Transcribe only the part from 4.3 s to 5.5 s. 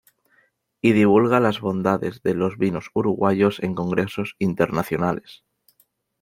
internacionales.